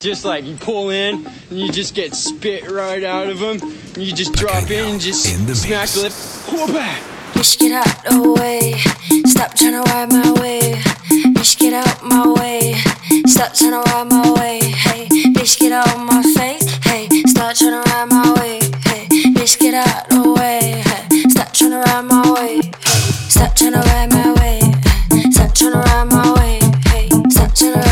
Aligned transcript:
Just 0.00 0.24
like 0.24 0.46
you 0.46 0.56
pull 0.56 0.88
in 0.88 1.26
and 1.50 1.58
you 1.58 1.70
just 1.70 1.94
get 1.94 2.14
spit 2.14 2.70
right 2.70 3.04
out 3.04 3.28
of 3.28 3.38
them. 3.38 3.60
And 3.60 3.98
you 3.98 4.14
just 4.14 4.32
drop 4.32 4.70
in 4.70 4.92
and 4.92 4.98
just 4.98 5.28
in 5.28 5.44
the 5.44 5.54
smack 5.54 5.94
lip. 5.94 6.10
Whoopah. 6.48 6.72
back. 6.72 7.02
Just 7.34 7.58
get 7.58 7.72
out 7.72 8.04
the 8.04 8.32
way. 8.32 8.80
Stop 9.26 9.52
trying 9.54 9.72
to 9.72 9.82
ride 9.92 10.10
my 10.10 10.32
way. 10.40 10.80
Just 11.36 11.58
get 11.58 11.74
out 11.74 12.02
my 12.02 12.26
way. 12.26 12.76
Stop 13.26 13.52
trying 13.52 13.72
to 13.72 13.90
ride 13.92 14.08
my 14.08 14.32
way. 14.40 14.60
Hey, 14.60 15.06
bitch, 15.36 15.60
get 15.60 15.72
out 15.72 15.94
my 15.98 16.22
face. 16.22 16.64
Hey, 16.82 17.06
stop 17.26 17.54
trying 17.54 17.84
to 17.84 17.90
ride 17.90 18.08
my 18.08 18.32
way. 18.40 18.58
Hey, 18.86 19.06
bitch, 19.36 19.60
get 19.60 19.74
out 19.74 20.08
the 20.08 20.32
way. 20.32 20.82
Hey, 21.10 21.28
stop 21.28 21.52
trying 21.52 21.72
to 21.72 21.76
ride 21.76 22.06
my 22.06 22.32
way. 22.32 22.56
Hey, 22.56 22.72
stop 23.28 23.54
trying 23.54 23.72
to 23.74 23.80
ride 23.80 24.10
my 24.10 24.32
way. 24.40 24.60
Hey, 25.12 25.30
stop 25.30 25.54
trying 25.54 25.72
to 25.72 25.78
ride 25.78 26.04
my 26.04 26.32
way. 26.40 26.58
Hey, 26.88 27.08
stop 27.28 27.54
trying 27.54 27.74
to 27.74 27.89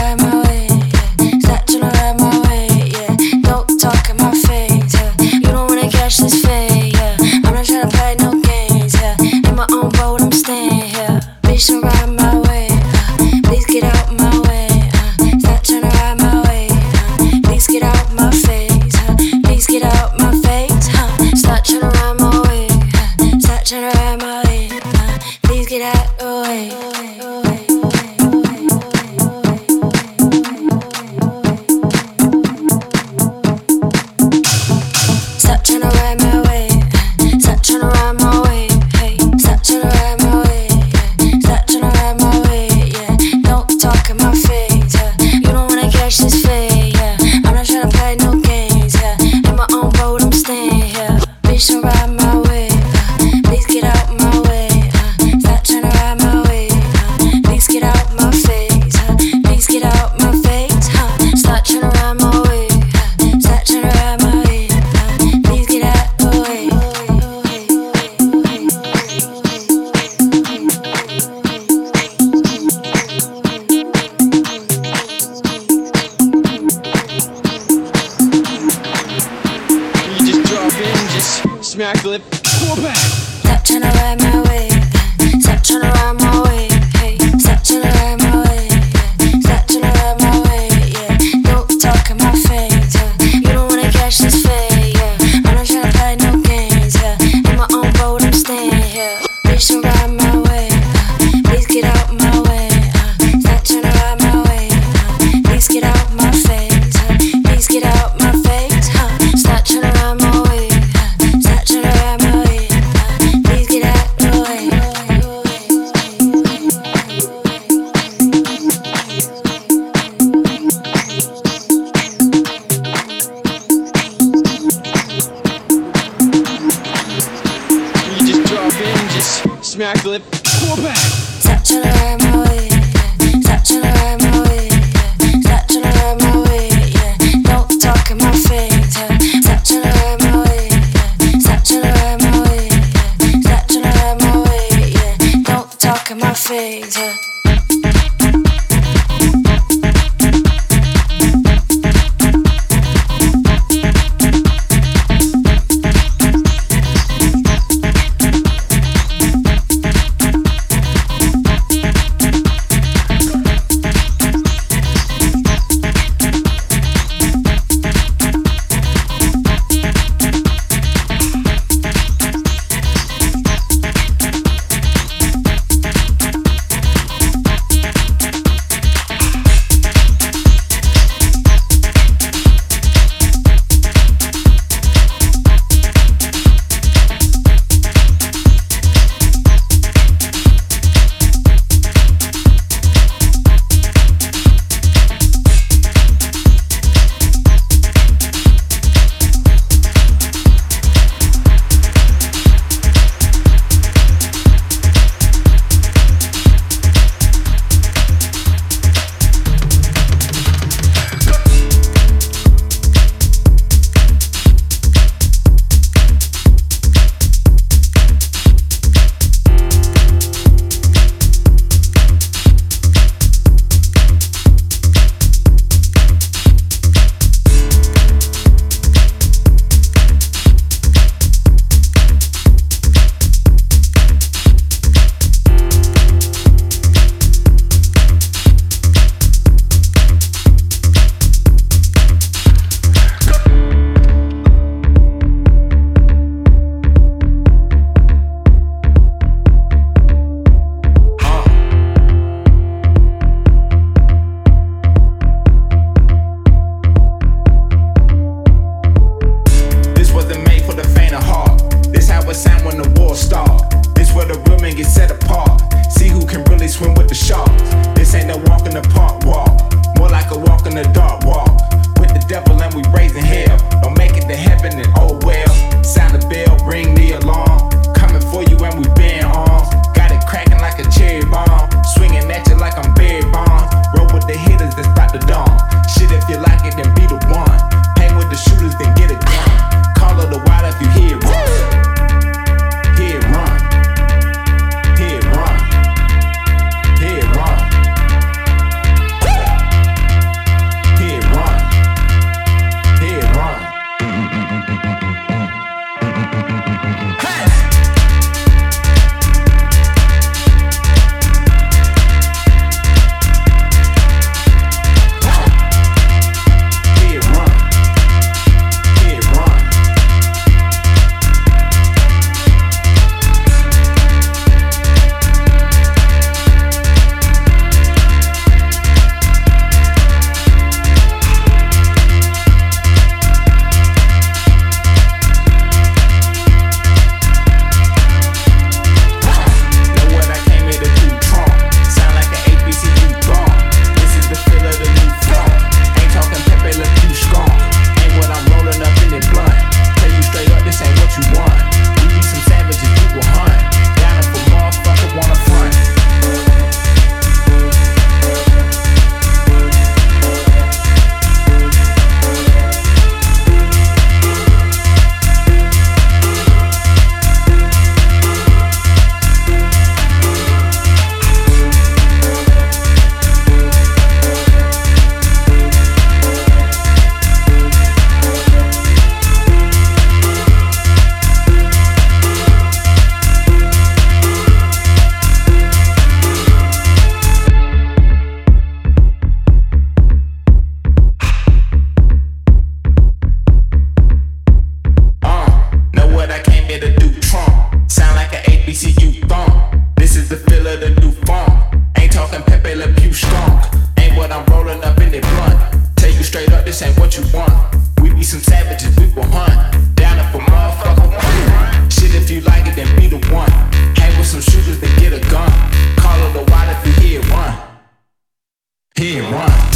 Hear 418.99 419.23
it 419.23 419.68